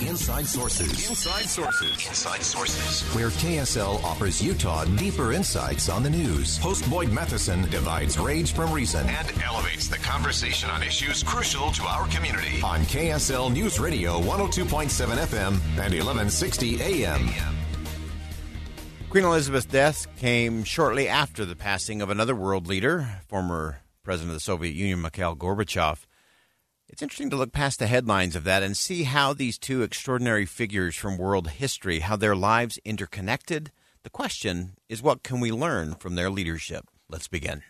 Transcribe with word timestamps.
Inside 0.00 0.46
Sources. 0.46 1.08
Inside 1.08 1.48
Sources. 1.48 2.06
Inside 2.06 2.42
Sources. 2.42 3.02
Where 3.14 3.30
KSL 3.30 4.02
offers 4.04 4.40
Utah 4.40 4.84
deeper 4.84 5.32
insights 5.32 5.88
on 5.88 6.02
the 6.02 6.10
news. 6.10 6.56
Host 6.58 6.88
Boyd 6.88 7.10
Matheson 7.10 7.68
divides 7.70 8.18
rage 8.18 8.52
from 8.52 8.72
reason 8.72 9.06
and 9.06 9.32
elevates 9.42 9.88
the 9.88 9.96
conversation 9.96 10.70
on 10.70 10.82
issues 10.82 11.22
crucial 11.22 11.70
to 11.72 11.82
our 11.82 12.06
community. 12.08 12.60
On 12.62 12.80
KSL 12.82 13.52
News 13.52 13.80
Radio 13.80 14.20
102.7 14.20 15.16
FM 15.16 15.52
and 15.76 15.94
1160 15.94 16.80
AM. 16.80 17.28
Queen 19.10 19.24
Elizabeth's 19.24 19.66
death 19.66 20.06
came 20.16 20.64
shortly 20.64 21.08
after 21.08 21.44
the 21.44 21.56
passing 21.56 22.02
of 22.02 22.10
another 22.10 22.34
world 22.34 22.66
leader, 22.66 23.20
former 23.26 23.80
president 24.04 24.30
of 24.30 24.36
the 24.36 24.40
Soviet 24.40 24.74
Union, 24.74 25.00
Mikhail 25.00 25.34
Gorbachev. 25.34 26.06
It's 26.90 27.02
interesting 27.02 27.30
to 27.30 27.36
look 27.36 27.52
past 27.52 27.78
the 27.78 27.86
headlines 27.86 28.34
of 28.34 28.44
that 28.44 28.62
and 28.62 28.76
see 28.76 29.02
how 29.02 29.34
these 29.34 29.58
two 29.58 29.82
extraordinary 29.82 30.46
figures 30.46 30.96
from 30.96 31.18
world 31.18 31.48
history, 31.48 32.00
how 32.00 32.16
their 32.16 32.34
lives 32.34 32.78
interconnected. 32.84 33.70
The 34.04 34.10
question 34.10 34.72
is 34.88 35.02
what 35.02 35.22
can 35.22 35.40
we 35.40 35.52
learn 35.52 35.96
from 35.96 36.14
their 36.14 36.30
leadership? 36.30 36.86
Let's 37.08 37.28
begin. 37.28 37.62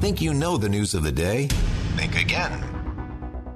Think 0.00 0.22
you 0.22 0.32
know 0.32 0.56
the 0.56 0.70
news 0.70 0.94
of 0.94 1.02
the 1.02 1.12
day? 1.12 1.48
Think 1.96 2.16
again. 2.16 2.71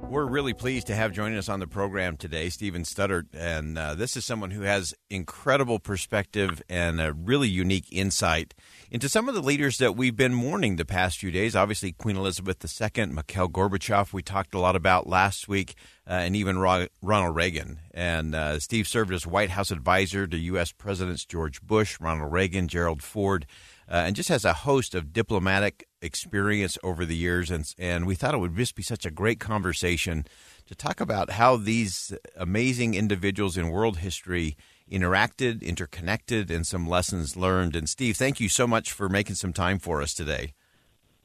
We're 0.09 0.25
really 0.25 0.53
pleased 0.53 0.87
to 0.87 0.95
have 0.95 1.11
joining 1.11 1.37
us 1.37 1.49
on 1.49 1.59
the 1.59 1.67
program 1.67 2.15
today 2.15 2.47
Stephen 2.47 2.83
Studdert. 2.83 3.25
And 3.33 3.77
uh, 3.77 3.93
this 3.93 4.15
is 4.15 4.23
someone 4.23 4.51
who 4.51 4.61
has 4.61 4.93
incredible 5.09 5.79
perspective 5.79 6.61
and 6.69 7.01
a 7.01 7.11
really 7.11 7.49
unique 7.49 7.87
insight 7.91 8.53
into 8.89 9.09
some 9.09 9.27
of 9.27 9.35
the 9.35 9.41
leaders 9.41 9.79
that 9.79 9.97
we've 9.97 10.15
been 10.15 10.33
mourning 10.33 10.77
the 10.77 10.85
past 10.85 11.17
few 11.17 11.29
days. 11.29 11.57
Obviously, 11.57 11.91
Queen 11.91 12.15
Elizabeth 12.15 12.63
II, 12.63 13.07
Mikhail 13.07 13.49
Gorbachev, 13.49 14.13
we 14.13 14.23
talked 14.23 14.55
a 14.55 14.59
lot 14.59 14.77
about 14.77 15.07
last 15.07 15.49
week, 15.49 15.75
uh, 16.09 16.13
and 16.13 16.37
even 16.37 16.57
Ronald 16.57 17.35
Reagan. 17.35 17.79
And 17.93 18.33
uh, 18.33 18.59
Steve 18.61 18.87
served 18.87 19.13
as 19.13 19.27
White 19.27 19.49
House 19.49 19.71
advisor 19.71 20.25
to 20.25 20.37
U.S. 20.37 20.71
Presidents 20.71 21.25
George 21.25 21.61
Bush, 21.61 21.99
Ronald 21.99 22.31
Reagan, 22.31 22.69
Gerald 22.69 23.03
Ford, 23.03 23.45
uh, 23.89 23.95
and 23.95 24.15
just 24.15 24.29
has 24.29 24.45
a 24.45 24.53
host 24.53 24.95
of 24.95 25.11
diplomatic 25.11 25.86
experience 26.01 26.77
over 26.83 27.05
the 27.05 27.15
years. 27.15 27.51
And, 27.51 27.73
and 27.77 28.05
we 28.05 28.15
thought 28.15 28.33
it 28.33 28.39
would 28.39 28.55
just 28.55 28.75
be 28.75 28.83
such 28.83 29.05
a 29.05 29.11
great 29.11 29.39
conversation 29.39 30.25
to 30.67 30.75
talk 30.75 30.99
about 30.99 31.31
how 31.31 31.57
these 31.57 32.13
amazing 32.35 32.93
individuals 32.93 33.57
in 33.57 33.69
world 33.69 33.97
history 33.97 34.57
interacted, 34.91 35.61
interconnected, 35.61 36.49
and 36.51 36.65
some 36.65 36.87
lessons 36.87 37.35
learned. 37.35 37.75
And 37.75 37.89
Steve, 37.89 38.17
thank 38.17 38.39
you 38.39 38.49
so 38.49 38.67
much 38.67 38.91
for 38.91 39.09
making 39.09 39.35
some 39.35 39.53
time 39.53 39.79
for 39.79 40.01
us 40.01 40.13
today. 40.13 40.53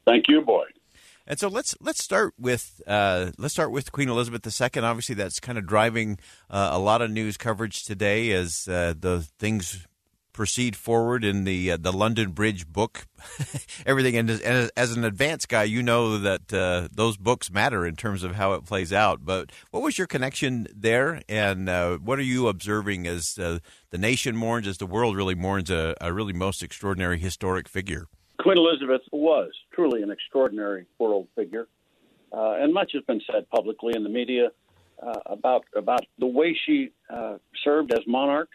Thank 0.04 0.28
you, 0.28 0.40
Boyd. 0.40 0.72
And 1.26 1.38
so 1.38 1.46
let's 1.46 1.76
let's 1.80 2.02
start 2.02 2.34
with 2.36 2.82
uh, 2.84 3.30
let's 3.38 3.54
start 3.54 3.70
with 3.70 3.92
Queen 3.92 4.08
Elizabeth 4.08 4.44
II. 4.44 4.82
Obviously, 4.82 5.14
that's 5.14 5.38
kind 5.38 5.56
of 5.56 5.66
driving 5.66 6.18
uh, 6.50 6.70
a 6.72 6.80
lot 6.80 7.00
of 7.00 7.12
news 7.12 7.36
coverage 7.36 7.84
today 7.84 8.32
as 8.32 8.66
uh, 8.66 8.92
the 8.98 9.20
things 9.38 9.86
proceed 10.32 10.76
forward 10.76 11.24
in 11.24 11.44
the 11.44 11.72
uh, 11.72 11.76
the 11.76 11.92
London 11.92 12.32
Bridge 12.32 12.66
book, 12.66 13.06
everything. 13.86 14.16
And 14.16 14.30
as, 14.30 14.40
and 14.40 14.70
as, 14.76 14.96
an 14.96 15.04
advanced 15.04 15.48
guy, 15.48 15.64
you 15.64 15.82
know 15.82 16.18
that 16.18 16.52
uh, 16.52 16.88
those 16.92 17.16
books 17.16 17.50
matter 17.50 17.86
in 17.86 17.96
terms 17.96 18.22
of 18.22 18.34
how 18.34 18.54
it 18.54 18.64
plays 18.64 18.92
out. 18.92 19.24
But 19.24 19.50
what 19.70 19.82
was 19.82 19.98
your 19.98 20.06
connection 20.06 20.66
there, 20.74 21.22
and 21.28 21.68
uh, 21.68 21.98
what 21.98 22.18
are 22.18 22.22
you 22.22 22.48
observing 22.48 23.06
as 23.06 23.38
uh, 23.38 23.58
the 23.90 23.98
nation 23.98 24.36
mourns, 24.36 24.66
as 24.66 24.78
the 24.78 24.86
world 24.86 25.16
really 25.16 25.34
mourns 25.34 25.70
a, 25.70 25.94
a 26.00 26.12
really 26.12 26.32
most 26.32 26.62
extraordinary 26.62 27.18
historic 27.18 27.68
figure? 27.68 28.06
Queen 28.38 28.58
Elizabeth 28.58 29.02
was 29.12 29.50
truly 29.72 30.02
an 30.02 30.10
extraordinary 30.10 30.86
world 30.98 31.28
figure, 31.36 31.68
uh, 32.32 32.54
and 32.58 32.72
much 32.72 32.92
has 32.94 33.02
been 33.04 33.20
said 33.30 33.48
publicly 33.50 33.92
in 33.94 34.02
the 34.02 34.08
media 34.08 34.48
uh, 35.02 35.18
about 35.26 35.64
about 35.76 36.04
the 36.18 36.26
way 36.26 36.56
she 36.66 36.90
served 37.62 37.92
as 37.92 38.00
monarch 38.06 38.48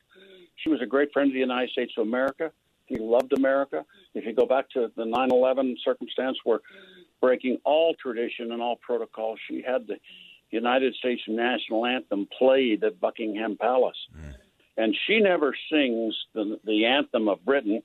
she 0.68 0.72
was 0.72 0.82
a 0.82 0.86
great 0.86 1.14
friend 1.14 1.30
of 1.30 1.34
the 1.34 1.40
United 1.40 1.70
States 1.70 1.94
of 1.98 2.06
America. 2.06 2.52
He 2.86 2.98
loved 2.98 3.34
America. 3.34 3.86
If 4.14 4.26
you 4.26 4.34
go 4.34 4.46
back 4.46 4.70
to 4.72 4.92
the 4.96 5.06
9 5.06 5.32
11 5.32 5.78
circumstance 5.84 6.38
where 6.44 6.60
breaking 7.22 7.60
all 7.64 7.96
tradition 8.02 8.52
and 8.52 8.62
all 8.62 8.78
protocol, 8.78 9.36
she 9.48 9.64
had 9.66 9.88
the 9.88 9.98
United 10.52 10.94
States 10.96 11.22
national 11.28 11.86
anthem 11.86 12.28
played 12.38 12.84
at 12.84 13.00
Buckingham 13.00 13.58
Palace. 13.58 13.98
Mm. 14.16 14.34
And 14.78 14.96
she 15.08 15.20
never 15.20 15.56
sings 15.72 16.16
the, 16.34 16.60
the 16.66 16.86
anthem 16.86 17.30
of 17.30 17.44
Britain, 17.44 17.82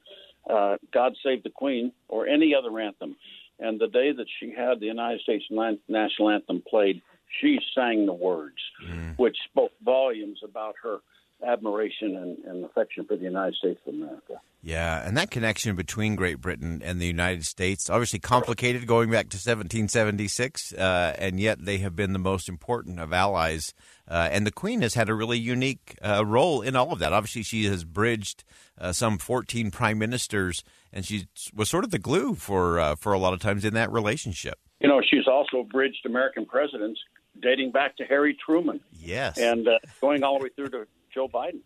uh, 0.49 0.77
God 0.93 1.15
Save 1.25 1.43
the 1.43 1.51
Queen, 1.51 1.93
or 2.09 2.27
any 2.27 2.55
other 2.55 2.79
anthem. 2.79 3.17
And 3.59 3.81
the 3.81 3.89
day 3.89 4.13
that 4.13 4.27
she 4.39 4.53
had 4.53 4.81
the 4.81 4.87
United 4.87 5.21
States 5.21 5.45
national 5.89 6.31
anthem 6.31 6.63
played, 6.69 7.01
she 7.41 7.59
sang 7.75 8.07
the 8.07 8.13
words, 8.13 8.59
mm. 8.85 9.17
which 9.19 9.37
spoke 9.49 9.73
volumes 9.85 10.41
about 10.45 10.75
her 10.83 10.99
admiration 11.47 12.17
and, 12.17 12.39
and, 12.45 12.65
affection 12.65 13.05
for 13.05 13.17
the 13.17 13.25
United 13.25 13.55
States 13.55 13.81
of 13.87 13.95
America. 13.95 14.41
Yeah, 14.63 15.07
and 15.07 15.17
that 15.17 15.31
connection 15.31 15.75
between 15.77 16.15
Great 16.15 16.41
Britain 16.41 16.81
and 16.85 17.01
the 17.01 17.07
United 17.07 17.45
States, 17.45 17.91
obviously 17.91 18.19
complicated 18.19 18.87
going 18.87 19.11
back 19.11 19.29
to 19.31 19.37
1776, 19.37 20.73
uh, 20.75 21.15
and 21.19 21.41
yet 21.41 21.65
they 21.65 21.79
have 21.79 21.97
been 21.97 22.13
the 22.13 22.19
most 22.19 22.49
important 22.49 23.01
of 23.01 23.13
allies. 23.13 23.75
Uh, 24.09 24.29
and 24.31 24.47
the 24.47 24.53
Queen 24.53 24.83
has 24.83 24.95
had 24.95 25.09
a 25.09 25.15
really 25.15 25.39
unique 25.39 25.97
uh, 26.03 26.25
role 26.25 26.63
in 26.63 26.77
all 26.77 26.93
of 26.93 26.99
that. 26.99 27.13
Obviously, 27.13 27.43
she 27.43 27.65
has 27.65 27.85
bridged 27.85 28.45
uh, 28.79 28.93
some 28.93 29.19
14 29.19 29.71
prime 29.71 29.99
ministers, 29.99 30.63
and 30.93 31.05
she 31.05 31.27
was 31.55 31.69
sort 31.69 31.85
of 31.85 31.91
the 31.91 31.99
glue 31.99 32.35
for 32.35 32.79
uh, 32.79 32.97
for 32.97 33.13
a 33.13 33.19
lot 33.19 33.33
of 33.33 33.41
times 33.41 33.65
in 33.65 33.75
that 33.75 33.91
relationship. 33.91 34.59
You 34.81 34.89
know, 34.89 35.01
she's 35.09 35.27
also 35.27 35.63
bridged 35.63 36.05
American 36.07 36.45
presidents 36.47 37.01
dating 37.41 37.71
back 37.71 37.97
to 37.97 38.05
Harry 38.05 38.37
Truman. 38.45 38.81
Yes. 38.93 39.39
And 39.39 39.67
uh, 39.67 39.79
going 40.01 40.23
all 40.23 40.39
the 40.39 40.45
way 40.45 40.51
through 40.55 40.69
to 40.71 40.87
Joe 41.13 41.29
Biden. 41.29 41.61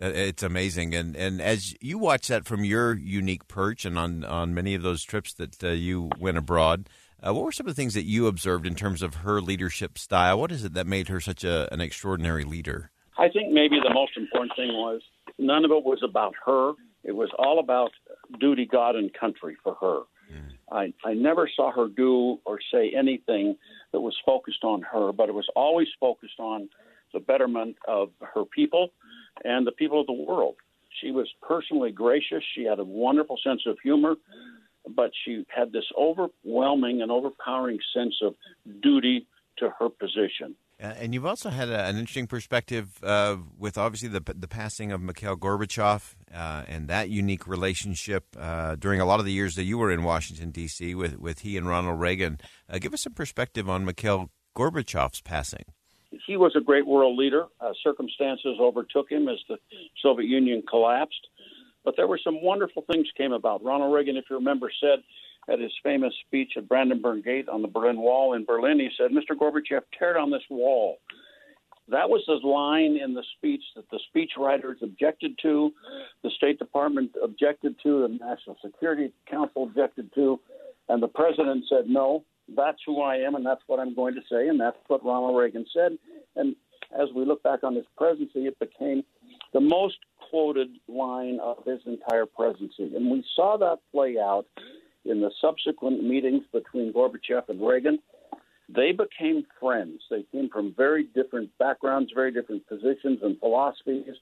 Uh, 0.00 0.06
it's 0.06 0.42
amazing, 0.42 0.94
and 0.94 1.14
and 1.14 1.40
as 1.40 1.74
you 1.80 1.98
watch 1.98 2.28
that 2.28 2.46
from 2.46 2.64
your 2.64 2.94
unique 2.94 3.46
perch, 3.46 3.84
and 3.84 3.98
on 3.98 4.24
on 4.24 4.54
many 4.54 4.74
of 4.74 4.82
those 4.82 5.02
trips 5.02 5.34
that 5.34 5.62
uh, 5.62 5.68
you 5.68 6.10
went 6.18 6.38
abroad, 6.38 6.88
uh, 7.22 7.32
what 7.32 7.44
were 7.44 7.52
some 7.52 7.66
of 7.66 7.74
the 7.74 7.80
things 7.80 7.94
that 7.94 8.04
you 8.04 8.26
observed 8.26 8.66
in 8.66 8.74
terms 8.74 9.02
of 9.02 9.16
her 9.16 9.40
leadership 9.40 9.98
style? 9.98 10.40
What 10.40 10.50
is 10.50 10.64
it 10.64 10.74
that 10.74 10.86
made 10.86 11.08
her 11.08 11.20
such 11.20 11.44
a, 11.44 11.72
an 11.72 11.80
extraordinary 11.80 12.44
leader? 12.44 12.90
I 13.18 13.28
think 13.28 13.52
maybe 13.52 13.76
the 13.82 13.94
most 13.94 14.16
important 14.16 14.52
thing 14.56 14.68
was 14.68 15.02
none 15.38 15.64
of 15.64 15.70
it 15.70 15.84
was 15.84 16.00
about 16.02 16.34
her. 16.46 16.72
It 17.04 17.12
was 17.12 17.30
all 17.38 17.58
about 17.58 17.90
duty, 18.40 18.66
God, 18.66 18.96
and 18.96 19.12
country 19.12 19.56
for 19.62 19.74
her. 19.74 20.00
Mm. 20.32 20.94
I, 21.04 21.08
I 21.08 21.14
never 21.14 21.48
saw 21.54 21.70
her 21.72 21.88
do 21.88 22.38
or 22.44 22.58
say 22.72 22.92
anything 22.96 23.56
that 23.92 24.00
was 24.00 24.16
focused 24.24 24.64
on 24.64 24.82
her, 24.82 25.12
but 25.12 25.28
it 25.28 25.34
was 25.34 25.48
always 25.54 25.88
focused 26.00 26.38
on 26.38 26.68
the 27.12 27.20
betterment 27.20 27.76
of 27.86 28.10
her 28.34 28.44
people 28.44 28.90
and 29.44 29.66
the 29.66 29.72
people 29.72 30.00
of 30.00 30.06
the 30.06 30.12
world. 30.12 30.56
She 31.00 31.10
was 31.10 31.28
personally 31.42 31.90
gracious. 31.90 32.42
She 32.54 32.64
had 32.64 32.78
a 32.78 32.84
wonderful 32.84 33.38
sense 33.42 33.62
of 33.66 33.78
humor, 33.82 34.14
but 34.88 35.10
she 35.24 35.44
had 35.54 35.72
this 35.72 35.84
overwhelming 35.98 37.02
and 37.02 37.10
overpowering 37.10 37.78
sense 37.94 38.14
of 38.22 38.34
duty 38.82 39.26
to 39.58 39.70
her 39.78 39.88
position. 39.88 40.54
Uh, 40.82 40.86
and 40.98 41.14
you've 41.14 41.26
also 41.26 41.48
had 41.48 41.68
a, 41.68 41.84
an 41.84 41.96
interesting 41.96 42.26
perspective 42.26 42.98
uh, 43.04 43.36
with 43.56 43.78
obviously 43.78 44.08
the 44.08 44.20
the 44.34 44.48
passing 44.48 44.90
of 44.90 45.00
Mikhail 45.00 45.36
Gorbachev 45.36 46.14
uh, 46.34 46.64
and 46.66 46.88
that 46.88 47.08
unique 47.08 47.46
relationship 47.46 48.24
uh, 48.36 48.74
during 48.74 49.00
a 49.00 49.04
lot 49.04 49.20
of 49.20 49.26
the 49.26 49.32
years 49.32 49.54
that 49.54 49.62
you 49.62 49.78
were 49.78 49.92
in 49.92 50.02
Washington 50.02 50.50
D.C. 50.50 50.94
with 50.96 51.18
with 51.20 51.40
he 51.40 51.56
and 51.56 51.68
Ronald 51.68 52.00
Reagan. 52.00 52.40
Uh, 52.68 52.78
give 52.78 52.92
us 52.92 53.02
some 53.02 53.12
perspective 53.12 53.70
on 53.70 53.84
Mikhail 53.84 54.30
Gorbachev's 54.56 55.20
passing 55.20 55.66
he 56.26 56.36
was 56.36 56.54
a 56.56 56.60
great 56.60 56.86
world 56.86 57.16
leader. 57.16 57.46
Uh, 57.60 57.72
circumstances 57.82 58.56
overtook 58.60 59.10
him 59.10 59.28
as 59.28 59.38
the 59.48 59.56
Soviet 60.02 60.28
Union 60.28 60.62
collapsed. 60.68 61.28
But 61.84 61.96
there 61.96 62.06
were 62.06 62.20
some 62.22 62.42
wonderful 62.42 62.84
things 62.90 63.08
came 63.16 63.32
about. 63.32 63.64
Ronald 63.64 63.92
Reagan, 63.92 64.16
if 64.16 64.24
you 64.30 64.36
remember, 64.36 64.70
said 64.80 65.00
at 65.48 65.58
his 65.58 65.72
famous 65.82 66.14
speech 66.26 66.52
at 66.56 66.68
Brandenburg 66.68 67.24
Gate 67.24 67.48
on 67.48 67.62
the 67.62 67.68
Berlin 67.68 67.98
Wall 67.98 68.34
in 68.34 68.44
Berlin, 68.44 68.78
he 68.78 68.90
said, 68.96 69.10
Mr. 69.10 69.36
Gorbachev, 69.36 69.82
tear 69.98 70.14
down 70.14 70.30
this 70.30 70.42
wall. 70.48 70.98
That 71.88 72.08
was 72.08 72.22
the 72.26 72.34
line 72.46 72.96
in 72.96 73.12
the 73.12 73.24
speech 73.36 73.62
that 73.74 73.90
the 73.90 73.98
speechwriters 74.14 74.82
objected 74.82 75.36
to, 75.42 75.72
the 76.22 76.30
State 76.30 76.58
Department 76.58 77.10
objected 77.22 77.74
to, 77.82 78.02
the 78.02 78.24
National 78.24 78.56
Security 78.64 79.12
Council 79.28 79.64
objected 79.64 80.14
to, 80.14 80.38
and 80.88 81.02
the 81.02 81.08
president 81.08 81.64
said, 81.68 81.88
no, 81.88 82.24
that's 82.56 82.78
who 82.86 83.00
I 83.00 83.16
am, 83.16 83.34
and 83.34 83.44
that's 83.44 83.62
what 83.66 83.80
I'm 83.80 83.94
going 83.94 84.14
to 84.14 84.22
say, 84.30 84.48
and 84.48 84.60
that's 84.60 84.76
what 84.88 85.04
Ronald 85.04 85.36
Reagan 85.36 85.66
said. 85.74 85.98
And 86.36 86.56
as 86.98 87.08
we 87.14 87.24
look 87.24 87.42
back 87.42 87.64
on 87.64 87.74
his 87.74 87.84
presidency, 87.96 88.46
it 88.46 88.58
became 88.58 89.02
the 89.52 89.60
most 89.60 89.96
quoted 90.30 90.68
line 90.88 91.38
of 91.42 91.58
his 91.66 91.80
entire 91.86 92.26
presidency. 92.26 92.94
And 92.94 93.10
we 93.10 93.24
saw 93.34 93.56
that 93.58 93.78
play 93.92 94.16
out 94.18 94.46
in 95.04 95.20
the 95.20 95.30
subsequent 95.40 96.02
meetings 96.04 96.44
between 96.52 96.92
Gorbachev 96.92 97.48
and 97.48 97.60
Reagan. 97.60 97.98
They 98.68 98.92
became 98.92 99.44
friends. 99.60 100.00
They 100.10 100.24
came 100.32 100.48
from 100.48 100.74
very 100.76 101.04
different 101.14 101.50
backgrounds, 101.58 102.12
very 102.14 102.32
different 102.32 102.66
positions 102.66 103.18
and 103.22 103.38
philosophies, 103.38 104.14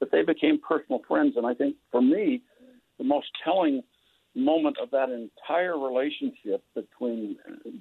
but 0.00 0.10
they 0.10 0.22
became 0.22 0.58
personal 0.66 1.02
friends. 1.06 1.34
And 1.36 1.46
I 1.46 1.54
think 1.54 1.76
for 1.90 2.00
me, 2.00 2.42
the 2.98 3.04
most 3.04 3.26
telling 3.44 3.82
moment 4.34 4.76
of 4.82 4.90
that 4.90 5.10
entire 5.10 5.78
relationship 5.78 6.62
between 6.74 7.36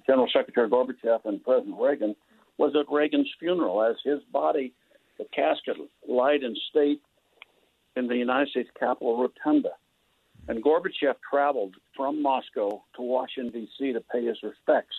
General 0.05 0.27
Secretary 0.33 0.69
Gorbachev 0.69 1.25
and 1.25 1.43
President 1.43 1.75
Reagan 1.79 2.15
was 2.57 2.73
at 2.79 2.91
Reagan's 2.91 3.29
funeral 3.39 3.83
as 3.83 3.95
his 4.03 4.19
body, 4.31 4.73
the 5.17 5.25
casket, 5.33 5.77
lied 6.07 6.43
in 6.43 6.55
state 6.69 7.01
in 7.95 8.07
the 8.07 8.15
United 8.15 8.49
States 8.49 8.69
Capitol 8.79 9.17
Rotunda. 9.17 9.71
And 10.47 10.63
Gorbachev 10.63 11.15
traveled 11.29 11.75
from 11.95 12.21
Moscow 12.21 12.83
to 12.95 13.01
Washington, 13.01 13.61
D.C. 13.61 13.93
to 13.93 14.01
pay 14.01 14.25
his 14.25 14.37
respects. 14.43 14.95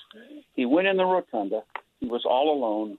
He 0.54 0.66
went 0.66 0.86
in 0.86 0.96
the 0.96 1.04
rotunda. 1.04 1.62
He 2.00 2.06
was 2.06 2.24
all 2.24 2.56
alone. 2.56 2.96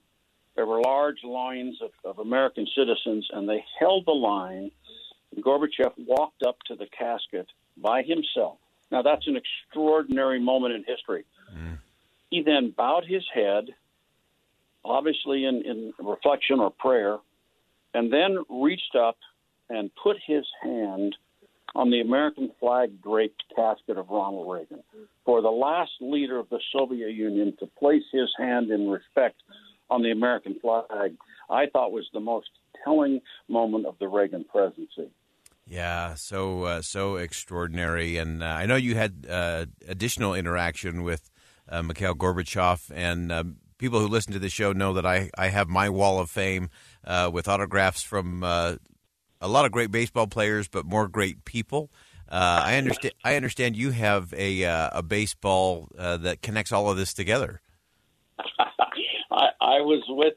There 0.55 0.65
were 0.65 0.81
large 0.81 1.23
lines 1.23 1.79
of, 1.81 1.91
of 2.03 2.19
American 2.19 2.67
citizens, 2.75 3.27
and 3.33 3.47
they 3.47 3.63
held 3.79 4.05
the 4.05 4.11
line. 4.11 4.71
Gorbachev 5.39 5.93
walked 5.97 6.43
up 6.43 6.57
to 6.67 6.75
the 6.75 6.85
casket 6.97 7.47
by 7.77 8.03
himself. 8.03 8.57
Now, 8.91 9.01
that's 9.01 9.27
an 9.27 9.35
extraordinary 9.35 10.39
moment 10.39 10.75
in 10.75 10.83
history. 10.83 11.25
Mm. 11.55 11.79
He 12.29 12.43
then 12.43 12.73
bowed 12.75 13.05
his 13.05 13.23
head, 13.33 13.65
obviously 14.85 15.45
in, 15.45 15.63
in 15.65 15.93
reflection 15.99 16.59
or 16.59 16.69
prayer, 16.71 17.17
and 17.93 18.11
then 18.11 18.37
reached 18.49 18.95
up 18.95 19.17
and 19.69 19.89
put 20.01 20.17
his 20.25 20.45
hand 20.61 21.15
on 21.75 21.89
the 21.89 22.01
American 22.01 22.51
flag 22.59 23.01
draped 23.01 23.43
casket 23.55 23.97
of 23.97 24.09
Ronald 24.09 24.51
Reagan 24.51 24.83
for 25.25 25.41
the 25.41 25.49
last 25.49 25.91
leader 26.01 26.37
of 26.37 26.49
the 26.49 26.59
Soviet 26.71 27.11
Union 27.11 27.55
to 27.59 27.65
place 27.65 28.03
his 28.11 28.29
hand 28.37 28.69
in 28.69 28.89
respect 28.89 29.41
on 29.89 30.01
the 30.01 30.11
American 30.11 30.59
flag, 30.59 31.15
I 31.49 31.65
thought 31.71 31.91
was 31.91 32.07
the 32.13 32.19
most 32.19 32.49
telling 32.83 33.21
moment 33.47 33.85
of 33.85 33.95
the 33.99 34.07
Reagan 34.07 34.45
presidency. 34.45 35.09
Yeah, 35.65 36.15
so 36.15 36.63
uh, 36.63 36.81
so 36.81 37.15
extraordinary, 37.15 38.17
and 38.17 38.43
uh, 38.43 38.47
I 38.47 38.65
know 38.65 38.75
you 38.75 38.95
had 38.95 39.25
uh, 39.29 39.65
additional 39.87 40.33
interaction 40.33 41.03
with 41.03 41.31
uh, 41.69 41.81
Mikhail 41.81 42.15
Gorbachev, 42.15 42.91
and 42.93 43.31
um, 43.31 43.55
people 43.77 44.01
who 44.01 44.07
listen 44.07 44.33
to 44.33 44.39
the 44.39 44.49
show 44.49 44.73
know 44.73 44.91
that 44.93 45.05
I, 45.05 45.29
I 45.37 45.47
have 45.47 45.69
my 45.69 45.89
wall 45.89 46.19
of 46.19 46.29
fame 46.29 46.69
uh, 47.05 47.29
with 47.31 47.47
autographs 47.47 48.03
from 48.03 48.43
uh, 48.43 48.75
a 49.39 49.47
lot 49.47 49.63
of 49.63 49.71
great 49.71 49.89
baseball 49.89 50.27
players, 50.27 50.67
but 50.67 50.85
more 50.85 51.07
great 51.07 51.45
people. 51.45 51.89
I 52.29 52.77
understand. 52.77 53.13
I 53.23 53.35
understand 53.35 53.75
you 53.75 53.91
have 53.91 54.33
a 54.33 54.63
a 54.63 55.03
baseball 55.03 55.87
that 55.95 56.41
connects 56.41 56.71
all 56.71 56.89
of 56.89 56.97
this 56.97 57.13
together. 57.13 57.61
I, 58.59 59.49
I 59.61 59.81
was 59.81 60.03
with 60.09 60.33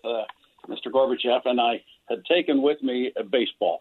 Mr. 0.68 0.92
Gorbachev, 0.92 1.40
and 1.46 1.58
I 1.58 1.82
had 2.10 2.22
taken 2.26 2.60
with 2.60 2.82
me 2.82 3.12
a 3.16 3.24
baseball 3.24 3.78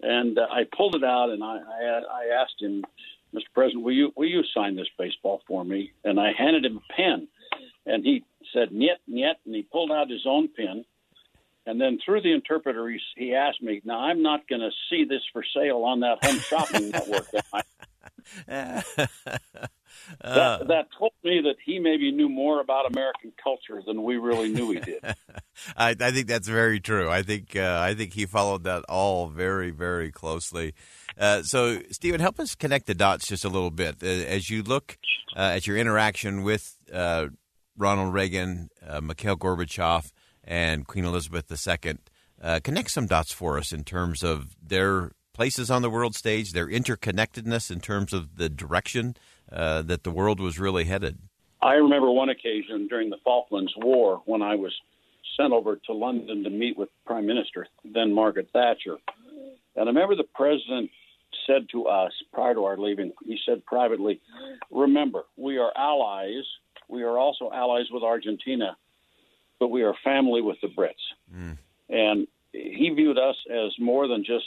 and 0.00 0.38
uh, 0.38 0.46
I 0.50 0.64
pulled 0.76 0.94
it 0.94 1.04
out 1.04 1.30
and 1.30 1.42
I, 1.42 1.58
I, 1.58 2.02
I 2.10 2.40
asked 2.40 2.60
him, 2.60 2.84
Mr. 3.34 3.42
President, 3.54 3.84
will 3.84 3.92
you 3.92 4.12
will 4.16 4.28
you 4.28 4.42
sign 4.54 4.76
this 4.76 4.88
baseball 4.98 5.42
for 5.46 5.64
me? 5.64 5.92
And 6.04 6.18
I 6.18 6.32
handed 6.36 6.64
him 6.64 6.78
a 6.78 6.92
pen, 6.92 7.28
and 7.84 8.04
he 8.04 8.24
said 8.52 8.72
niet 8.72 8.98
niet, 9.06 9.36
and 9.44 9.54
he 9.54 9.62
pulled 9.62 9.90
out 9.90 10.10
his 10.10 10.26
own 10.26 10.48
pen. 10.48 10.84
And 11.66 11.78
then 11.78 11.98
through 12.02 12.22
the 12.22 12.32
interpreter, 12.32 12.88
he, 12.88 12.98
he 13.16 13.34
asked 13.34 13.60
me, 13.60 13.82
"Now 13.84 14.00
I'm 14.00 14.22
not 14.22 14.48
going 14.48 14.62
to 14.62 14.70
see 14.88 15.04
this 15.04 15.20
for 15.32 15.44
sale 15.54 15.84
on 15.84 16.00
that 16.00 16.24
home 16.24 16.38
shopping 16.38 16.90
network." 16.90 17.26
that, 20.22 20.68
that 20.68 20.86
told 20.98 21.12
me 21.22 21.40
that 21.42 21.56
he 21.64 21.78
maybe 21.78 22.10
knew 22.12 22.28
more 22.28 22.60
about 22.60 22.90
American 22.90 23.32
culture 23.42 23.82
than 23.86 24.02
we 24.02 24.16
really 24.16 24.52
knew 24.52 24.70
he 24.70 24.80
did. 24.80 25.02
I, 25.76 25.94
I, 26.00 26.10
think 26.10 26.26
that's 26.26 26.48
very 26.48 26.80
true. 26.80 27.10
I 27.10 27.22
think 27.22 27.56
uh, 27.56 27.78
I 27.80 27.94
think 27.94 28.12
he 28.12 28.26
followed 28.26 28.64
that 28.64 28.84
all 28.88 29.28
very 29.28 29.70
very 29.70 30.10
closely. 30.10 30.74
Uh, 31.18 31.42
so, 31.42 31.80
Stephen, 31.90 32.20
help 32.20 32.38
us 32.38 32.54
connect 32.54 32.86
the 32.86 32.94
dots 32.94 33.26
just 33.26 33.44
a 33.44 33.48
little 33.48 33.70
bit 33.70 33.96
uh, 34.02 34.06
as 34.06 34.50
you 34.50 34.62
look 34.62 34.98
uh, 35.36 35.40
at 35.56 35.66
your 35.66 35.76
interaction 35.76 36.42
with 36.42 36.76
uh, 36.92 37.26
Ronald 37.76 38.14
Reagan, 38.14 38.70
uh, 38.86 39.00
Mikhail 39.00 39.36
Gorbachev, 39.36 40.12
and 40.44 40.86
Queen 40.86 41.04
Elizabeth 41.04 41.50
II. 41.50 42.60
connect 42.62 42.90
some 42.90 43.06
dots 43.06 43.32
for 43.32 43.58
us 43.58 43.72
in 43.72 43.84
terms 43.84 44.22
of 44.22 44.56
their 44.62 45.12
places 45.32 45.70
on 45.70 45.82
the 45.82 45.90
world 45.90 46.14
stage, 46.14 46.52
their 46.52 46.68
interconnectedness 46.68 47.70
in 47.70 47.80
terms 47.80 48.12
of 48.12 48.36
the 48.36 48.48
direction 48.48 49.16
that 49.50 50.04
the 50.04 50.10
world 50.10 50.40
was 50.40 50.58
really 50.58 50.84
headed. 50.84 51.18
I 51.60 51.74
remember 51.74 52.10
one 52.10 52.28
occasion 52.28 52.86
during 52.88 53.10
the 53.10 53.18
Falklands 53.24 53.72
War 53.76 54.22
when 54.26 54.42
I 54.42 54.54
was 54.54 54.72
sent 55.38 55.52
over 55.52 55.76
to 55.86 55.92
London 55.92 56.44
to 56.44 56.50
meet 56.50 56.76
with 56.76 56.90
Prime 57.06 57.26
Minister, 57.26 57.66
then 57.84 58.12
Margaret 58.12 58.50
Thatcher. 58.52 58.96
And 59.76 59.84
I 59.84 59.86
remember 59.86 60.16
the 60.16 60.24
president 60.34 60.90
said 61.46 61.68
to 61.72 61.86
us 61.86 62.12
prior 62.32 62.54
to 62.54 62.64
our 62.64 62.76
leaving, 62.76 63.12
he 63.24 63.38
said 63.46 63.64
privately, 63.64 64.20
Remember, 64.70 65.24
we 65.36 65.58
are 65.58 65.72
allies. 65.76 66.44
We 66.88 67.02
are 67.02 67.18
also 67.18 67.50
allies 67.52 67.86
with 67.90 68.02
Argentina, 68.02 68.76
but 69.60 69.68
we 69.68 69.82
are 69.82 69.94
family 70.04 70.42
with 70.42 70.56
the 70.60 70.68
Brits. 70.68 70.94
Mm. 71.34 71.58
And 71.88 72.26
he 72.52 72.90
viewed 72.94 73.18
us 73.18 73.36
as 73.50 73.72
more 73.78 74.08
than 74.08 74.24
just 74.24 74.44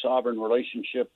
sovereign 0.00 0.40
relationship. 0.40 1.10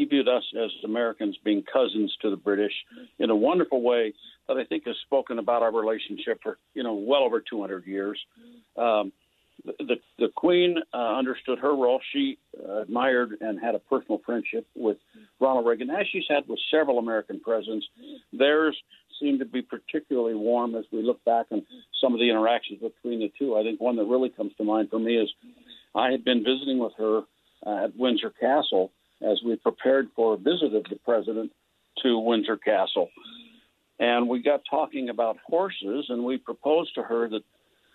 He 0.00 0.06
viewed 0.06 0.28
us 0.28 0.44
as 0.58 0.70
Americans 0.82 1.36
being 1.44 1.62
cousins 1.70 2.16
to 2.22 2.30
the 2.30 2.36
British 2.36 2.72
in 3.18 3.28
a 3.28 3.36
wonderful 3.36 3.82
way 3.82 4.14
that 4.48 4.56
I 4.56 4.64
think 4.64 4.86
has 4.86 4.96
spoken 5.04 5.38
about 5.38 5.62
our 5.62 5.70
relationship 5.70 6.40
for 6.42 6.56
you 6.72 6.82
know 6.82 6.94
well 6.94 7.20
over 7.20 7.38
200 7.38 7.86
years. 7.86 8.18
Um, 8.78 9.12
the, 9.62 9.96
the, 10.18 10.28
Queen 10.34 10.76
uh, 10.94 11.18
understood 11.18 11.58
her 11.58 11.76
role. 11.76 12.00
She 12.14 12.38
uh, 12.66 12.80
admired 12.80 13.32
and 13.42 13.60
had 13.60 13.74
a 13.74 13.78
personal 13.78 14.22
friendship 14.24 14.66
with 14.74 14.96
Ronald 15.38 15.66
Reagan, 15.66 15.90
as 15.90 16.06
she's 16.10 16.24
had 16.30 16.48
with 16.48 16.58
several 16.70 16.98
American 16.98 17.38
presidents. 17.38 17.84
Theirs 18.32 18.74
seemed 19.20 19.40
to 19.40 19.44
be 19.44 19.60
particularly 19.60 20.34
warm 20.34 20.76
as 20.76 20.86
we 20.90 21.02
look 21.02 21.22
back 21.26 21.44
on 21.50 21.66
some 22.00 22.14
of 22.14 22.20
the 22.20 22.30
interactions 22.30 22.80
between 22.80 23.20
the 23.20 23.30
two. 23.38 23.54
I 23.54 23.64
think 23.64 23.82
one 23.82 23.96
that 23.96 24.06
really 24.06 24.30
comes 24.30 24.52
to 24.56 24.64
mind 24.64 24.88
for 24.88 24.98
me 24.98 25.18
is 25.18 25.28
I 25.94 26.10
had 26.10 26.24
been 26.24 26.42
visiting 26.42 26.78
with 26.78 26.94
her 26.96 27.20
uh, 27.66 27.84
at 27.84 27.96
Windsor 27.98 28.30
Castle 28.30 28.92
as 29.22 29.40
we 29.44 29.56
prepared 29.56 30.08
for 30.16 30.34
a 30.34 30.36
visit 30.36 30.74
of 30.74 30.84
the 30.84 30.98
president 31.04 31.52
to 32.02 32.18
Windsor 32.18 32.56
Castle. 32.56 33.10
And 33.98 34.28
we 34.28 34.42
got 34.42 34.62
talking 34.68 35.10
about 35.10 35.36
horses, 35.44 36.06
and 36.08 36.24
we 36.24 36.38
proposed 36.38 36.94
to 36.94 37.02
her 37.02 37.28
that 37.28 37.42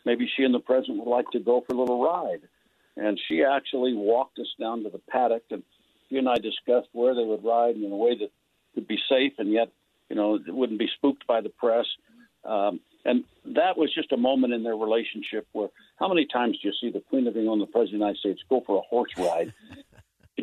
maybe 0.05 0.29
she 0.35 0.43
and 0.43 0.53
the 0.53 0.59
president 0.59 0.99
would 0.99 1.11
like 1.11 1.29
to 1.31 1.39
go 1.39 1.63
for 1.67 1.75
a 1.75 1.79
little 1.79 2.03
ride. 2.03 2.41
And 2.95 3.19
she 3.27 3.43
actually 3.43 3.93
walked 3.93 4.39
us 4.39 4.53
down 4.59 4.83
to 4.83 4.89
the 4.89 5.01
paddock, 5.09 5.43
and 5.49 5.63
she 6.09 6.17
and 6.17 6.29
I 6.29 6.35
discussed 6.35 6.89
where 6.93 7.15
they 7.15 7.23
would 7.23 7.43
ride 7.43 7.75
in 7.75 7.91
a 7.91 7.95
way 7.95 8.17
that 8.19 8.31
could 8.75 8.87
be 8.87 8.99
safe 9.09 9.33
and 9.39 9.51
yet, 9.51 9.69
you 10.09 10.15
know, 10.15 10.35
it 10.35 10.53
wouldn't 10.53 10.77
be 10.77 10.89
spooked 10.95 11.25
by 11.25 11.41
the 11.41 11.49
press. 11.49 11.85
Um, 12.43 12.79
and 13.05 13.23
that 13.45 13.77
was 13.77 13.93
just 13.93 14.11
a 14.11 14.17
moment 14.17 14.53
in 14.53 14.63
their 14.63 14.75
relationship 14.75 15.47
where 15.53 15.69
how 15.97 16.07
many 16.07 16.25
times 16.25 16.59
do 16.61 16.67
you 16.67 16.73
see 16.79 16.91
the 16.91 16.99
Queen 16.99 17.25
of 17.27 17.37
England 17.37 17.61
and 17.61 17.67
the 17.67 17.71
President 17.71 17.95
of 17.95 17.99
the 17.99 18.05
United 18.05 18.19
States 18.19 18.41
go 18.49 18.61
for 18.65 18.77
a 18.77 18.81
horse 18.81 19.11
ride? 19.17 19.53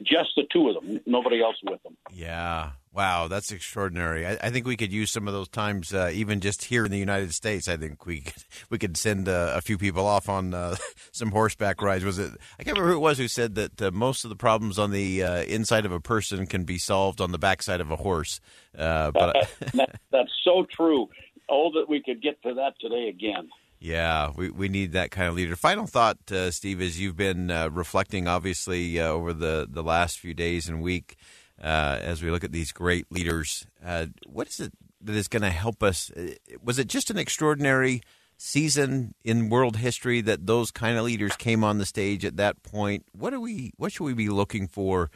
Just 0.02 0.30
the 0.36 0.44
two 0.52 0.68
of 0.68 0.74
them, 0.74 1.00
nobody 1.06 1.42
else 1.42 1.56
with 1.64 1.82
them. 1.82 1.96
Yeah. 2.12 2.70
Wow, 2.94 3.28
that's 3.28 3.50
extraordinary. 3.50 4.26
I, 4.26 4.32
I 4.42 4.50
think 4.50 4.66
we 4.66 4.76
could 4.76 4.92
use 4.92 5.10
some 5.10 5.26
of 5.26 5.32
those 5.32 5.48
times, 5.48 5.94
uh, 5.94 6.10
even 6.12 6.40
just 6.40 6.64
here 6.64 6.84
in 6.84 6.90
the 6.90 6.98
United 6.98 7.32
States. 7.32 7.66
I 7.66 7.78
think 7.78 8.04
we 8.04 8.20
could, 8.20 8.44
we 8.68 8.78
could 8.78 8.98
send 8.98 9.28
uh, 9.28 9.54
a 9.56 9.62
few 9.62 9.78
people 9.78 10.04
off 10.06 10.28
on 10.28 10.52
uh, 10.52 10.76
some 11.12 11.30
horseback 11.30 11.80
rides. 11.80 12.04
Was 12.04 12.18
it? 12.18 12.32
I 12.58 12.64
can't 12.64 12.76
remember 12.76 12.92
who 12.92 12.98
it 12.98 13.02
was 13.02 13.16
who 13.16 13.28
said 13.28 13.54
that 13.54 13.80
uh, 13.80 13.90
most 13.92 14.24
of 14.24 14.28
the 14.28 14.36
problems 14.36 14.78
on 14.78 14.90
the 14.90 15.22
uh, 15.22 15.42
inside 15.44 15.86
of 15.86 15.92
a 15.92 16.00
person 16.00 16.46
can 16.46 16.64
be 16.64 16.76
solved 16.76 17.22
on 17.22 17.32
the 17.32 17.38
backside 17.38 17.80
of 17.80 17.90
a 17.90 17.96
horse. 17.96 18.40
Uh, 18.76 19.10
but 19.10 19.48
that, 19.72 19.98
that's 20.10 20.32
so 20.44 20.66
true. 20.70 21.08
Oh, 21.48 21.70
that 21.74 21.88
we 21.88 22.02
could 22.02 22.20
get 22.20 22.42
to 22.42 22.54
that 22.54 22.74
today 22.78 23.08
again. 23.08 23.48
Yeah, 23.82 24.30
we, 24.36 24.48
we 24.48 24.68
need 24.68 24.92
that 24.92 25.10
kind 25.10 25.28
of 25.28 25.34
leader. 25.34 25.56
Final 25.56 25.88
thought, 25.88 26.30
uh, 26.30 26.52
Steve, 26.52 26.80
as 26.80 27.00
you've 27.00 27.16
been 27.16 27.50
uh, 27.50 27.68
reflecting, 27.68 28.28
obviously, 28.28 29.00
uh, 29.00 29.08
over 29.08 29.32
the, 29.32 29.66
the 29.68 29.82
last 29.82 30.20
few 30.20 30.34
days 30.34 30.68
and 30.68 30.82
week, 30.82 31.16
uh, 31.60 31.98
as 32.00 32.22
we 32.22 32.30
look 32.30 32.44
at 32.44 32.52
these 32.52 32.70
great 32.70 33.10
leaders, 33.10 33.66
uh, 33.84 34.06
what 34.24 34.46
is 34.46 34.60
it 34.60 34.72
that 35.00 35.16
is 35.16 35.26
going 35.26 35.42
to 35.42 35.50
help 35.50 35.82
us? 35.82 36.12
Uh, 36.12 36.34
was 36.62 36.78
it 36.78 36.86
just 36.86 37.10
an 37.10 37.18
extraordinary 37.18 38.02
season 38.36 39.16
in 39.24 39.48
world 39.48 39.78
history 39.78 40.20
that 40.20 40.46
those 40.46 40.70
kind 40.70 40.96
of 40.96 41.04
leaders 41.04 41.34
came 41.34 41.64
on 41.64 41.78
the 41.78 41.86
stage 41.86 42.24
at 42.24 42.36
that 42.36 42.62
point? 42.62 43.04
What 43.10 43.34
are 43.34 43.40
we? 43.40 43.72
What 43.78 43.90
should 43.90 44.04
we 44.04 44.14
be 44.14 44.28
looking 44.28 44.68
for 44.68 45.10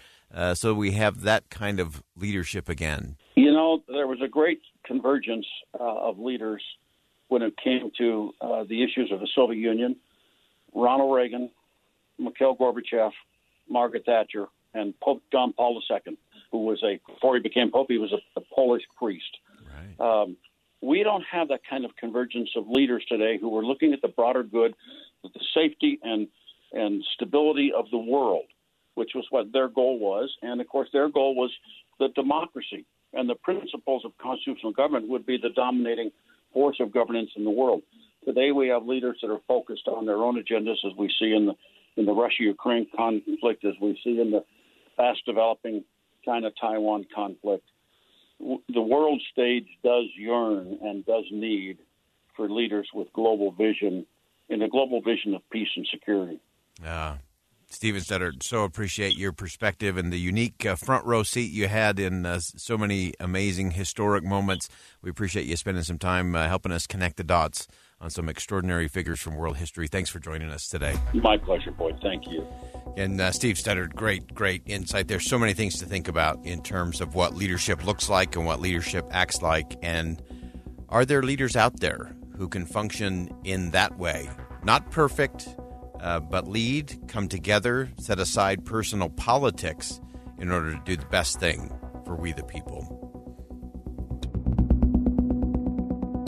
so 0.54 0.74
we 0.74 0.90
have 0.90 1.20
that 1.20 1.50
kind 1.50 1.78
of 1.78 2.02
leadership 2.16 2.68
again? 2.68 3.16
You 3.36 3.52
know, 3.52 3.84
there 3.86 4.08
was 4.08 4.18
a 4.24 4.28
great 4.28 4.60
convergence 4.84 5.46
of 5.78 6.18
leaders 6.18 6.64
when 7.28 7.42
it 7.42 7.54
came 7.62 7.90
to 7.98 8.32
uh, 8.40 8.64
the 8.64 8.82
issues 8.82 9.10
of 9.12 9.20
the 9.20 9.28
Soviet 9.34 9.58
Union. 9.58 9.96
Ronald 10.74 11.14
Reagan, 11.14 11.50
Mikhail 12.18 12.56
Gorbachev, 12.56 13.10
Margaret 13.68 14.04
Thatcher, 14.04 14.46
and 14.74 14.98
Pope 15.00 15.22
John 15.32 15.52
Paul 15.52 15.80
II, 15.90 16.16
who 16.52 16.64
was 16.64 16.82
a 16.82 17.00
before 17.10 17.34
he 17.34 17.40
became 17.40 17.70
pope, 17.70 17.86
he 17.88 17.98
was 17.98 18.12
a, 18.12 18.38
a 18.38 18.42
Polish 18.54 18.82
priest. 18.96 19.38
Right. 19.98 20.22
Um, 20.22 20.36
we 20.82 21.02
don't 21.02 21.24
have 21.30 21.48
that 21.48 21.60
kind 21.68 21.84
of 21.84 21.96
convergence 21.96 22.50
of 22.56 22.68
leaders 22.68 23.04
today 23.08 23.38
who 23.40 23.56
are 23.56 23.64
looking 23.64 23.92
at 23.92 24.02
the 24.02 24.08
broader 24.08 24.42
good, 24.42 24.74
the 25.22 25.30
safety 25.54 25.98
and 26.02 26.28
and 26.72 27.02
stability 27.14 27.72
of 27.76 27.86
the 27.90 27.98
world, 27.98 28.44
which 28.94 29.12
was 29.14 29.24
what 29.30 29.52
their 29.52 29.68
goal 29.68 29.98
was, 29.98 30.34
and 30.42 30.60
of 30.60 30.68
course 30.68 30.88
their 30.92 31.08
goal 31.08 31.34
was 31.34 31.50
the 31.98 32.08
democracy 32.08 32.84
and 33.12 33.28
the 33.28 33.34
principles 33.34 34.04
of 34.04 34.12
constitutional 34.18 34.72
government 34.72 35.08
would 35.08 35.26
be 35.26 35.38
the 35.38 35.48
dominating 35.50 36.10
force 36.52 36.76
of 36.80 36.92
governance 36.92 37.30
in 37.36 37.44
the 37.44 37.50
world. 37.50 37.82
Today 38.24 38.52
we 38.52 38.68
have 38.68 38.86
leaders 38.86 39.18
that 39.22 39.30
are 39.30 39.40
focused 39.46 39.88
on 39.88 40.06
their 40.06 40.16
own 40.16 40.42
agendas, 40.42 40.84
as 40.84 40.92
we 40.96 41.12
see 41.18 41.32
in 41.32 41.46
the 41.46 41.54
in 41.96 42.04
the 42.04 42.12
Russia-Ukraine 42.12 42.86
conflict, 42.94 43.64
as 43.64 43.72
we 43.80 43.98
see 44.04 44.20
in 44.20 44.30
the 44.30 44.44
fast 44.96 45.24
developing 45.24 45.82
China-Taiwan 46.24 47.06
conflict 47.14 47.64
the 48.38 48.80
world 48.80 49.22
stage 49.32 49.66
does 49.82 50.04
yearn 50.16 50.78
and 50.82 51.04
does 51.06 51.24
need 51.30 51.78
for 52.34 52.50
leaders 52.50 52.88
with 52.92 53.12
global 53.12 53.50
vision 53.52 54.06
in 54.48 54.62
a 54.62 54.68
global 54.68 55.00
vision 55.00 55.34
of 55.34 55.42
peace 55.50 55.68
and 55.76 55.86
security. 55.90 56.38
Uh, 56.84 57.16
Stephen 57.76 58.00
Studdert, 58.00 58.42
so 58.42 58.64
appreciate 58.64 59.18
your 59.18 59.32
perspective 59.32 59.98
and 59.98 60.10
the 60.10 60.18
unique 60.18 60.64
uh, 60.64 60.76
front 60.76 61.04
row 61.04 61.22
seat 61.22 61.52
you 61.52 61.68
had 61.68 62.00
in 62.00 62.24
uh, 62.24 62.40
so 62.40 62.78
many 62.78 63.12
amazing 63.20 63.72
historic 63.72 64.24
moments. 64.24 64.70
We 65.02 65.10
appreciate 65.10 65.44
you 65.44 65.56
spending 65.56 65.82
some 65.82 65.98
time 65.98 66.34
uh, 66.34 66.48
helping 66.48 66.72
us 66.72 66.86
connect 66.86 67.18
the 67.18 67.22
dots 67.22 67.68
on 68.00 68.08
some 68.08 68.30
extraordinary 68.30 68.88
figures 68.88 69.20
from 69.20 69.36
world 69.36 69.58
history. 69.58 69.88
Thanks 69.88 70.08
for 70.08 70.18
joining 70.18 70.48
us 70.48 70.68
today. 70.68 70.96
My 71.12 71.36
pleasure, 71.36 71.70
Boyd. 71.70 71.98
Thank 72.00 72.26
you. 72.26 72.46
And 72.96 73.20
uh, 73.20 73.30
Steve 73.30 73.56
Studdert, 73.56 73.94
great, 73.94 74.34
great 74.34 74.62
insight. 74.64 75.06
There's 75.06 75.28
so 75.28 75.38
many 75.38 75.52
things 75.52 75.78
to 75.80 75.84
think 75.84 76.08
about 76.08 76.42
in 76.46 76.62
terms 76.62 77.02
of 77.02 77.14
what 77.14 77.34
leadership 77.34 77.84
looks 77.84 78.08
like 78.08 78.36
and 78.36 78.46
what 78.46 78.58
leadership 78.58 79.04
acts 79.10 79.42
like. 79.42 79.76
And 79.82 80.22
are 80.88 81.04
there 81.04 81.22
leaders 81.22 81.56
out 81.56 81.80
there 81.80 82.16
who 82.38 82.48
can 82.48 82.64
function 82.64 83.28
in 83.44 83.72
that 83.72 83.98
way? 83.98 84.30
Not 84.64 84.90
perfect, 84.90 85.46
uh, 86.00 86.20
but 86.20 86.48
lead, 86.48 87.08
come 87.08 87.28
together, 87.28 87.90
set 87.98 88.18
aside 88.18 88.64
personal 88.64 89.08
politics 89.08 90.00
in 90.38 90.50
order 90.50 90.72
to 90.72 90.80
do 90.84 90.96
the 90.96 91.06
best 91.06 91.40
thing 91.40 91.72
for 92.04 92.14
we 92.16 92.32
the 92.32 92.44
people. 92.44 93.02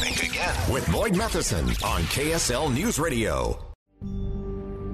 Think 0.00 0.22
again 0.22 0.72
with 0.72 0.90
Boyd 0.90 1.16
Matheson 1.16 1.66
on 1.84 2.02
KSL 2.02 2.72
News 2.72 2.98
Radio. 2.98 3.64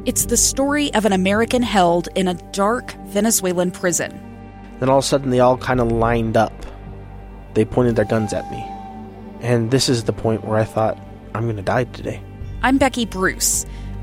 It's 0.07 0.27
the 0.27 0.37
story 0.37 0.93
of 0.93 1.07
an 1.07 1.13
American 1.13 1.63
held 1.63 2.09
in 2.15 2.29
a 2.29 2.35
dark 2.53 2.93
Venezuelan 3.07 3.71
prison. 3.71 4.13
Then 4.81 4.91
all 4.91 4.99
of 4.99 5.05
a 5.05 5.07
sudden, 5.07 5.31
they 5.31 5.41
all 5.41 5.57
kind 5.57 5.81
of 5.81 5.91
lined 5.91 6.37
up. 6.37 6.53
They 7.55 7.65
pointed 7.65 7.97
their 7.97 8.05
guns 8.05 8.35
at 8.35 8.51
me. 8.51 8.63
And 9.41 9.71
this 9.71 9.89
is 9.89 10.05
the 10.05 10.13
point 10.13 10.45
where 10.45 10.59
I 10.59 10.65
thought, 10.65 10.99
I'm 11.35 11.45
going 11.45 11.57
to 11.57 11.63
die 11.63 11.85
today. 11.85 12.23
I'm 12.63 12.77
Becky 12.77 13.07
Bruce. 13.07 13.65